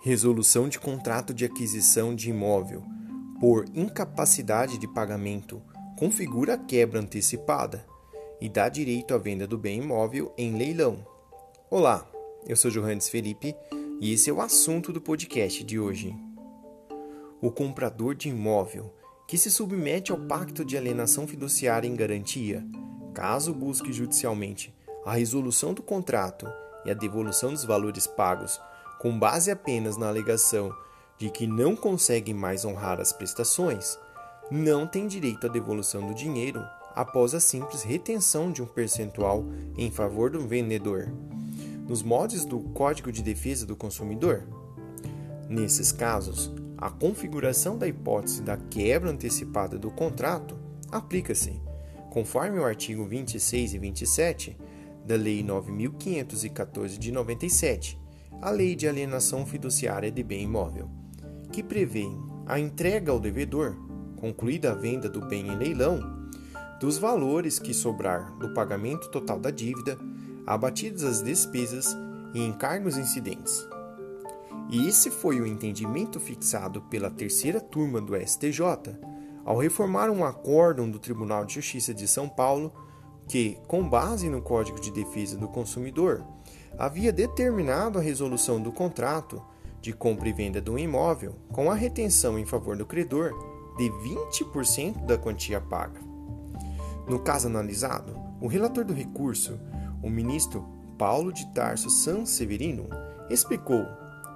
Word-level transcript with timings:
Resolução 0.00 0.68
de 0.68 0.78
contrato 0.78 1.34
de 1.34 1.44
aquisição 1.44 2.14
de 2.14 2.30
imóvel 2.30 2.84
por 3.40 3.64
incapacidade 3.74 4.78
de 4.78 4.86
pagamento 4.86 5.60
configura 5.98 6.56
quebra 6.56 7.00
antecipada 7.00 7.84
e 8.40 8.48
dá 8.48 8.68
direito 8.68 9.12
à 9.12 9.18
venda 9.18 9.44
do 9.44 9.58
bem 9.58 9.82
imóvel 9.82 10.32
em 10.38 10.56
leilão. 10.56 11.04
Olá, 11.68 12.08
eu 12.46 12.56
sou 12.56 12.70
Johannes 12.70 13.08
Felipe 13.08 13.56
e 14.00 14.12
esse 14.12 14.30
é 14.30 14.32
o 14.32 14.40
assunto 14.40 14.92
do 14.92 15.00
podcast 15.00 15.64
de 15.64 15.80
hoje. 15.80 16.14
O 17.40 17.50
comprador 17.50 18.14
de 18.14 18.28
imóvel 18.28 18.94
que 19.26 19.36
se 19.36 19.50
submete 19.50 20.12
ao 20.12 20.18
pacto 20.18 20.64
de 20.64 20.76
alienação 20.76 21.26
fiduciária 21.26 21.88
em 21.88 21.96
garantia, 21.96 22.64
caso 23.12 23.52
busque 23.52 23.92
judicialmente 23.92 24.72
a 25.04 25.14
resolução 25.14 25.74
do 25.74 25.82
contrato 25.82 26.46
e 26.84 26.90
a 26.90 26.94
devolução 26.94 27.52
dos 27.52 27.64
valores 27.64 28.06
pagos 28.06 28.60
com 28.98 29.16
base 29.18 29.50
apenas 29.50 29.96
na 29.96 30.08
alegação 30.08 30.74
de 31.16 31.30
que 31.30 31.46
não 31.46 31.74
consegue 31.74 32.34
mais 32.34 32.64
honrar 32.64 33.00
as 33.00 33.12
prestações, 33.12 33.98
não 34.50 34.86
tem 34.86 35.06
direito 35.06 35.46
à 35.46 35.50
devolução 35.50 36.06
do 36.06 36.14
dinheiro 36.14 36.64
após 36.94 37.34
a 37.34 37.40
simples 37.40 37.82
retenção 37.82 38.50
de 38.50 38.62
um 38.62 38.66
percentual 38.66 39.44
em 39.76 39.90
favor 39.90 40.30
do 40.30 40.40
vendedor, 40.40 41.12
nos 41.86 42.02
moldes 42.02 42.44
do 42.44 42.60
Código 42.60 43.12
de 43.12 43.22
Defesa 43.22 43.64
do 43.64 43.76
Consumidor. 43.76 44.42
Nesses 45.48 45.92
casos, 45.92 46.52
a 46.76 46.90
configuração 46.90 47.76
da 47.78 47.86
hipótese 47.86 48.42
da 48.42 48.56
quebra 48.56 49.10
antecipada 49.10 49.78
do 49.78 49.90
contrato 49.90 50.56
aplica-se, 50.90 51.60
conforme 52.10 52.58
o 52.58 52.64
artigo 52.64 53.04
26 53.04 53.74
e 53.74 53.78
27 53.78 54.56
da 55.04 55.16
Lei 55.16 55.42
9514 55.42 56.98
de 56.98 57.12
97 57.12 58.07
a 58.40 58.50
Lei 58.50 58.76
de 58.76 58.86
Alienação 58.86 59.44
Fiduciária 59.44 60.12
de 60.12 60.22
Bem 60.22 60.44
Imóvel, 60.44 60.88
que 61.50 61.60
prevê 61.60 62.06
a 62.46 62.58
entrega 62.58 63.10
ao 63.10 63.18
devedor, 63.18 63.76
concluída 64.16 64.70
a 64.70 64.74
venda 64.74 65.08
do 65.08 65.26
bem 65.26 65.48
em 65.48 65.56
leilão, 65.56 66.28
dos 66.80 66.98
valores 66.98 67.58
que 67.58 67.74
sobrar 67.74 68.32
do 68.38 68.54
pagamento 68.54 69.08
total 69.10 69.40
da 69.40 69.50
dívida, 69.50 69.98
abatidas 70.46 71.02
as 71.02 71.20
despesas 71.20 71.96
e 72.32 72.40
encargos 72.40 72.96
incidentes. 72.96 73.66
E 74.70 74.86
esse 74.86 75.10
foi 75.10 75.40
o 75.40 75.46
entendimento 75.46 76.20
fixado 76.20 76.82
pela 76.82 77.10
terceira 77.10 77.60
turma 77.60 78.00
do 78.00 78.14
STJ 78.14 78.60
ao 79.44 79.58
reformar 79.58 80.10
um 80.10 80.24
acórdão 80.24 80.88
do 80.88 80.98
Tribunal 80.98 81.44
de 81.44 81.54
Justiça 81.54 81.92
de 81.92 82.06
São 82.06 82.28
Paulo 82.28 82.72
que, 83.26 83.58
com 83.66 83.88
base 83.88 84.28
no 84.30 84.40
Código 84.40 84.80
de 84.80 84.92
Defesa 84.92 85.36
do 85.36 85.48
Consumidor, 85.48 86.24
havia 86.76 87.12
determinado 87.12 87.98
a 87.98 88.02
resolução 88.02 88.60
do 88.60 88.72
contrato 88.72 89.42
de 89.80 89.92
compra 89.92 90.28
e 90.28 90.32
venda 90.32 90.60
do 90.60 90.78
imóvel 90.78 91.34
com 91.52 91.70
a 91.70 91.74
retenção 91.74 92.38
em 92.38 92.44
favor 92.44 92.76
do 92.76 92.84
credor 92.84 93.32
de 93.76 93.90
20% 93.90 95.06
da 95.06 95.16
quantia 95.16 95.60
paga. 95.60 96.00
No 97.06 97.20
caso 97.20 97.46
analisado, 97.46 98.14
o 98.40 98.48
relator 98.48 98.84
do 98.84 98.92
recurso, 98.92 99.58
o 100.02 100.10
ministro 100.10 100.66
Paulo 100.98 101.32
de 101.32 101.46
Tarso 101.54 101.88
Sanseverino, 101.88 102.88
explicou 103.30 103.86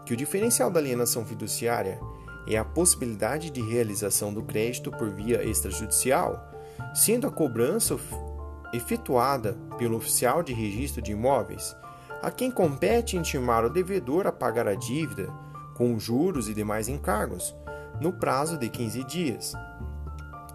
que 0.07 0.15
o 0.15 0.17
diferencial 0.17 0.71
da 0.71 0.81
alienação 0.81 1.25
fiduciária 1.25 2.01
é 2.47 2.57
a 2.57 2.65
possibilidade 2.65 3.51
de 3.51 3.61
realização 3.61 4.33
do 4.33 4.43
crédito 4.43 4.91
por 4.91 5.11
via 5.11 5.45
extrajudicial, 5.45 6.51
sendo 6.95 7.27
a 7.27 7.31
cobrança 7.31 7.97
efetuada 8.73 9.57
pelo 9.77 9.97
oficial 9.97 10.43
de 10.43 10.53
registro 10.53 11.03
de 11.03 11.13
imóveis 11.13 11.77
a 12.23 12.31
quem 12.31 12.53
compete 12.53 13.17
intimar 13.17 13.65
o 13.65 13.71
devedor 13.71 14.29
a 14.29 14.33
pagar 14.33 14.69
a 14.69 14.77
dívida, 14.77 15.29
com 15.75 15.99
juros 15.99 16.49
e 16.49 16.55
demais 16.55 16.89
encargos, 16.89 17.53
no 18.01 18.13
prazo 18.13 18.57
de 18.57 18.69
15 18.69 19.05
dias. 19.05 19.53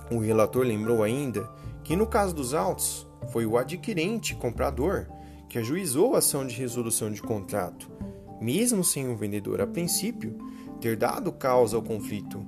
O 0.09 0.19
relator 0.19 0.65
lembrou 0.65 1.03
ainda 1.03 1.49
que, 1.83 1.95
no 1.95 2.07
caso 2.07 2.33
dos 2.33 2.53
autos, 2.53 3.05
foi 3.33 3.45
o 3.45 3.57
adquirente 3.57 4.33
comprador 4.33 5.07
que 5.49 5.57
ajuizou 5.57 6.15
a 6.15 6.19
ação 6.19 6.47
de 6.47 6.55
resolução 6.55 7.11
de 7.11 7.21
contrato, 7.21 7.91
mesmo 8.39 8.83
sem 8.83 9.09
o 9.09 9.17
vendedor, 9.17 9.59
a 9.59 9.67
princípio, 9.67 10.37
ter 10.79 10.95
dado 10.95 11.33
causa 11.33 11.75
ao 11.75 11.83
conflito. 11.83 12.45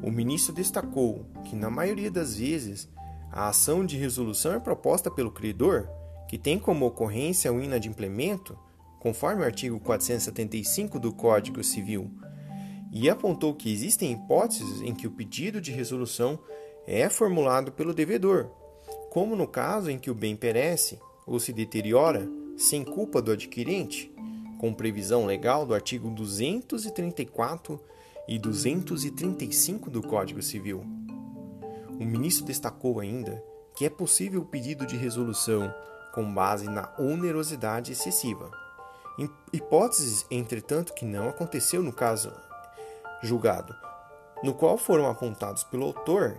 O 0.00 0.12
ministro 0.12 0.54
destacou 0.54 1.26
que, 1.44 1.56
na 1.56 1.68
maioria 1.68 2.10
das 2.10 2.36
vezes, 2.36 2.88
a 3.32 3.48
ação 3.48 3.84
de 3.84 3.96
resolução 3.96 4.54
é 4.54 4.60
proposta 4.60 5.10
pelo 5.10 5.32
credor 5.32 5.88
que 6.28 6.36
tem 6.38 6.58
como 6.58 6.86
ocorrência 6.86 7.52
o 7.52 7.60
inadimplemento, 7.60 8.56
conforme 9.00 9.42
o 9.42 9.46
artigo 9.46 9.80
475 9.80 10.98
do 10.98 11.12
Código 11.12 11.64
Civil, 11.64 12.10
e 12.92 13.08
apontou 13.08 13.54
que 13.54 13.72
existem 13.72 14.12
hipóteses 14.12 14.82
em 14.82 14.94
que 14.94 15.06
o 15.06 15.10
pedido 15.10 15.60
de 15.60 15.72
resolução 15.72 16.38
é 16.86 17.08
formulado 17.08 17.72
pelo 17.72 17.94
devedor, 17.94 18.50
como 19.10 19.34
no 19.34 19.46
caso 19.46 19.90
em 19.90 19.98
que 19.98 20.10
o 20.10 20.14
bem 20.14 20.36
perece 20.36 20.98
ou 21.26 21.40
se 21.40 21.52
deteriora 21.52 22.28
sem 22.56 22.84
culpa 22.84 23.22
do 23.22 23.30
adquirente, 23.30 24.12
com 24.58 24.74
previsão 24.74 25.24
legal 25.24 25.64
do 25.64 25.74
artigo 25.74 26.10
234 26.10 27.80
e 28.26 28.38
235 28.38 29.90
do 29.90 30.02
Código 30.02 30.42
Civil. 30.42 30.82
O 31.98 32.04
ministro 32.04 32.44
destacou 32.44 33.00
ainda 33.00 33.42
que 33.74 33.84
é 33.84 33.90
possível 33.90 34.42
o 34.42 34.44
pedido 34.44 34.84
de 34.84 34.96
resolução 34.96 35.72
com 36.12 36.32
base 36.32 36.68
na 36.68 36.90
onerosidade 36.98 37.92
excessiva. 37.92 38.50
Hipóteses, 39.52 40.24
entretanto, 40.30 40.94
que 40.94 41.04
não 41.04 41.28
aconteceu 41.28 41.82
no 41.82 41.92
caso 41.92 42.32
julgado, 43.22 43.74
no 44.42 44.54
qual 44.54 44.78
foram 44.78 45.08
apontados 45.10 45.64
pelo 45.64 45.86
autor 45.86 46.38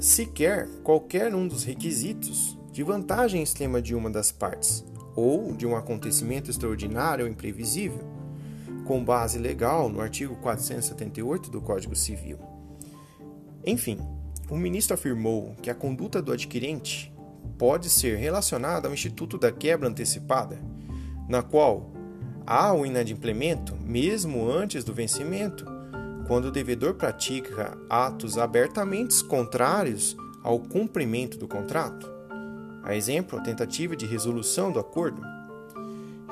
sequer 0.00 0.68
qualquer 0.82 1.34
um 1.34 1.46
dos 1.46 1.64
requisitos 1.64 2.56
de 2.72 2.82
vantagem 2.82 3.42
extrema 3.42 3.82
de 3.82 3.94
uma 3.94 4.08
das 4.08 4.30
partes 4.30 4.84
ou 5.14 5.52
de 5.52 5.66
um 5.66 5.76
acontecimento 5.76 6.50
extraordinário 6.50 7.24
ou 7.24 7.30
imprevisível, 7.30 8.00
com 8.86 9.04
base 9.04 9.38
legal 9.38 9.88
no 9.88 10.00
artigo 10.00 10.36
478 10.36 11.50
do 11.50 11.60
Código 11.60 11.96
Civil. 11.96 12.38
Enfim, 13.66 13.98
o 14.48 14.56
ministro 14.56 14.94
afirmou 14.94 15.54
que 15.60 15.70
a 15.70 15.74
conduta 15.74 16.22
do 16.22 16.32
adquirente 16.32 17.12
pode 17.56 17.88
ser 17.88 18.16
relacionada 18.16 18.88
ao 18.88 18.94
instituto 18.94 19.38
da 19.38 19.50
quebra 19.50 19.88
antecipada, 19.88 20.58
na 21.28 21.42
qual 21.42 21.92
há 22.46 22.72
o 22.72 22.84
inadimplemento 22.84 23.76
mesmo 23.76 24.50
antes 24.50 24.84
do 24.84 24.92
vencimento, 24.92 25.66
quando 26.26 26.46
o 26.46 26.52
devedor 26.52 26.94
pratica 26.94 27.76
atos 27.88 28.36
abertamente 28.36 29.24
contrários 29.24 30.16
ao 30.42 30.58
cumprimento 30.58 31.38
do 31.38 31.48
contrato. 31.48 32.10
A 32.82 32.94
exemplo, 32.94 33.38
a 33.38 33.42
tentativa 33.42 33.96
de 33.96 34.06
resolução 34.06 34.70
do 34.70 34.78
acordo. 34.78 35.22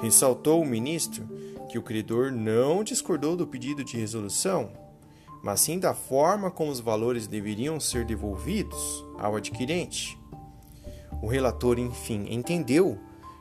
Ressaltou 0.01 0.63
o 0.63 0.67
ministro 0.67 1.27
que 1.69 1.79
o 1.79 1.83
credor 1.83 2.31
não 2.31 2.85
discordou 2.85 3.37
do 3.37 3.47
pedido 3.47 3.85
de 3.85 3.97
resolução, 3.97 4.71
mas 5.43 5.61
sim 5.61 5.79
da 5.79 5.95
forma 5.95 6.51
como 6.51 6.71
os 6.71 6.81
valores 6.81 7.27
deveriam 7.27 7.79
ser 7.79 8.05
devolvidos 8.05 9.05
ao 9.19 9.37
adquirente. 9.37 10.19
O 11.23 11.27
relator, 11.27 11.79
enfim, 11.79 12.27
entendeu 12.31 12.99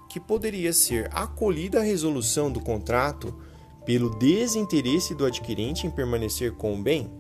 que 0.10 0.20
poderia 0.20 0.72
ser 0.72 1.10
acolhida 1.14 1.80
a 1.80 1.84
resolução 1.84 2.52
do 2.52 2.60
contrato 2.60 3.36
pelo 3.86 4.10
desinteresse 4.18 5.14
do 5.14 5.26
adquirente 5.26 5.86
em 5.86 5.92
permanecer 5.92 6.54
com 6.54 6.74
o 6.74 6.82
bem. 6.82 7.12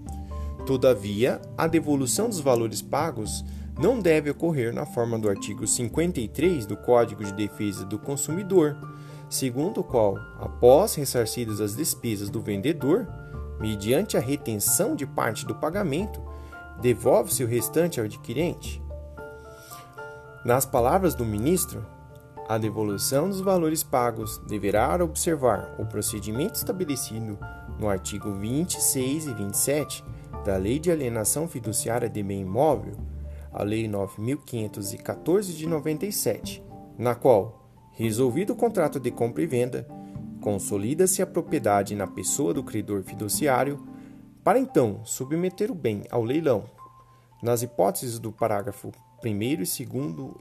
Todavia, 0.65 1.41
a 1.57 1.67
devolução 1.67 2.27
dos 2.27 2.39
valores 2.39 2.81
pagos 2.81 3.45
não 3.79 3.99
deve 3.99 4.29
ocorrer 4.29 4.73
na 4.73 4.85
forma 4.85 5.19
do 5.19 5.29
artigo 5.29 5.67
53 5.67 6.65
do 6.65 6.77
Código 6.77 7.23
de 7.23 7.33
Defesa 7.33 7.85
do 7.85 7.99
Consumidor, 7.99 8.77
segundo 9.29 9.81
o 9.81 9.83
qual, 9.83 10.17
após 10.39 10.95
ressarcidas 10.95 11.59
as 11.59 11.75
despesas 11.75 12.29
do 12.29 12.41
vendedor, 12.41 13.07
mediante 13.59 14.17
a 14.17 14.21
retenção 14.21 14.95
de 14.95 15.05
parte 15.05 15.45
do 15.45 15.53
pagamento, 15.53 16.21
devolve-se 16.81 17.43
o 17.43 17.47
restante 17.47 17.99
ao 17.99 18.05
adquirente. 18.05 18.81
Nas 20.45 20.63
palavras 20.63 21.15
do 21.15 21.25
ministro, 21.25 21.83
a 22.47 22.59
devolução 22.59 23.27
dos 23.27 23.41
valores 23.41 23.81
pagos 23.81 24.37
deverá 24.47 25.03
observar 25.03 25.75
o 25.79 25.87
procedimento 25.87 26.53
estabelecido 26.53 27.35
no 27.79 27.89
artigo 27.89 28.31
26 28.31 29.25
e 29.25 29.33
27 29.33 30.05
da 30.45 30.55
Lei 30.55 30.77
de 30.77 30.91
Alienação 30.91 31.47
Fiduciária 31.47 32.07
de 32.07 32.21
Bem 32.21 32.41
Imóvel, 32.41 32.93
a 33.51 33.63
Lei 33.63 33.87
9514 33.87 35.51
de 35.51 35.65
97, 35.65 36.63
na 36.95 37.15
qual, 37.15 37.67
resolvido 37.93 38.53
o 38.53 38.55
contrato 38.55 38.99
de 38.99 39.09
compra 39.09 39.41
e 39.41 39.47
venda, 39.47 39.87
consolida-se 40.41 41.23
a 41.23 41.25
propriedade 41.25 41.95
na 41.95 42.05
pessoa 42.05 42.53
do 42.53 42.63
credor 42.63 43.01
fiduciário, 43.01 43.83
para 44.43 44.59
então 44.59 45.01
submeter 45.05 45.71
o 45.71 45.75
bem 45.75 46.03
ao 46.11 46.23
leilão. 46.23 46.65
Nas 47.41 47.63
hipóteses 47.63 48.19
do 48.19 48.31
parágrafo 48.31 48.91
1 49.25 49.41
e 49.41 49.57
2 49.57 49.79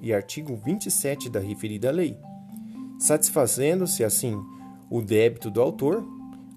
e 0.00 0.12
artigo 0.12 0.54
27 0.56 1.30
da 1.30 1.40
referida 1.40 1.90
lei, 1.90 2.18
satisfazendo-se 2.98 4.04
assim 4.04 4.38
o 4.90 5.00
débito 5.00 5.50
do 5.50 5.60
autor, 5.60 6.04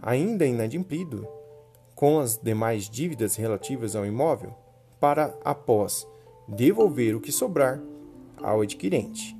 ainda 0.01 0.45
inadimplido, 0.45 1.27
com 1.95 2.19
as 2.19 2.37
demais 2.37 2.89
dívidas 2.89 3.35
relativas 3.35 3.95
ao 3.95 4.05
imóvel, 4.05 4.53
para, 4.99 5.35
após 5.43 6.07
devolver 6.47 7.15
o 7.15 7.19
que 7.19 7.31
sobrar 7.31 7.81
ao 8.41 8.61
adquirente. 8.61 9.35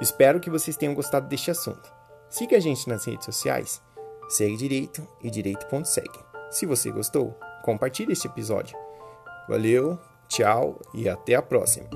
Espero 0.00 0.40
que 0.40 0.50
vocês 0.50 0.76
tenham 0.76 0.94
gostado 0.94 1.28
deste 1.28 1.50
assunto. 1.50 1.92
Siga 2.28 2.56
a 2.56 2.60
gente 2.60 2.88
nas 2.88 3.04
redes 3.04 3.24
sociais, 3.24 3.82
segue 4.28 4.56
direito 4.56 5.06
e 5.22 5.30
direito.segue. 5.30 6.18
Se 6.50 6.64
você 6.64 6.90
gostou, 6.90 7.36
compartilhe 7.62 8.12
este 8.12 8.26
episódio. 8.26 8.76
Valeu, 9.48 9.98
tchau 10.28 10.80
e 10.94 11.08
até 11.08 11.34
a 11.34 11.42
próxima. 11.42 11.88